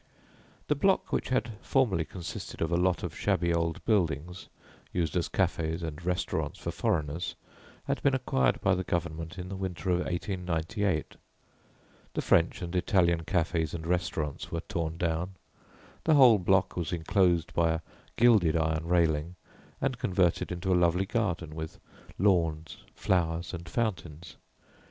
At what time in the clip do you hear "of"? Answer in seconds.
2.59-2.71, 3.03-3.15, 9.91-9.97